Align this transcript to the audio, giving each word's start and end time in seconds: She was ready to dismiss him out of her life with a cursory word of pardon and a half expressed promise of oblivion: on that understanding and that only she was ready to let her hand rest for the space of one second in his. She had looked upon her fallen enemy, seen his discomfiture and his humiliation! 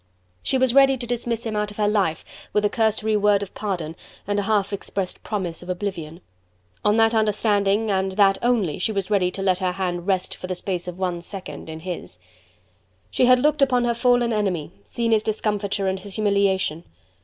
She 0.41 0.57
was 0.57 0.73
ready 0.73 0.97
to 0.97 1.05
dismiss 1.05 1.45
him 1.45 1.55
out 1.55 1.69
of 1.69 1.77
her 1.77 1.87
life 1.87 2.25
with 2.53 2.65
a 2.65 2.69
cursory 2.71 3.15
word 3.15 3.43
of 3.43 3.53
pardon 3.53 3.95
and 4.25 4.39
a 4.39 4.41
half 4.41 4.73
expressed 4.73 5.21
promise 5.21 5.61
of 5.61 5.69
oblivion: 5.69 6.21
on 6.83 6.97
that 6.97 7.13
understanding 7.13 7.91
and 7.91 8.13
that 8.13 8.39
only 8.41 8.79
she 8.79 8.91
was 8.91 9.11
ready 9.11 9.29
to 9.29 9.43
let 9.43 9.59
her 9.59 9.73
hand 9.73 10.07
rest 10.07 10.33
for 10.35 10.47
the 10.47 10.55
space 10.55 10.87
of 10.87 10.97
one 10.97 11.21
second 11.21 11.69
in 11.69 11.81
his. 11.81 12.17
She 13.11 13.27
had 13.27 13.37
looked 13.37 13.61
upon 13.61 13.83
her 13.85 13.93
fallen 13.93 14.33
enemy, 14.33 14.71
seen 14.85 15.11
his 15.11 15.21
discomfiture 15.21 15.87
and 15.87 15.99
his 15.99 16.15
humiliation! 16.15 16.83